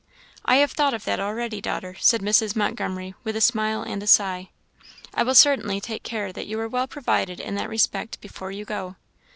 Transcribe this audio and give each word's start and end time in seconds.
"I 0.45 0.55
have 0.55 0.71
thought 0.71 0.95
of 0.95 1.05
that 1.05 1.19
already, 1.19 1.61
daughter," 1.61 1.95
said 1.99 2.21
Mrs. 2.21 2.55
Montgomery, 2.55 3.13
with 3.23 3.35
a 3.35 3.39
smile 3.39 3.83
and 3.83 4.01
a 4.01 4.07
sigh. 4.07 4.49
"I 5.13 5.21
will 5.21 5.35
certainly 5.35 5.79
take 5.79 6.01
care 6.01 6.33
that 6.33 6.47
you 6.47 6.59
are 6.59 6.67
well 6.67 6.87
provided 6.87 7.39
in 7.39 7.53
that 7.53 7.69
respect 7.69 8.19
before 8.19 8.49
you 8.51 8.65
go." 8.65 8.95